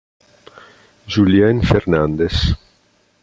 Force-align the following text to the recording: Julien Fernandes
Julien 1.05 1.61
Fernandes 1.61 2.57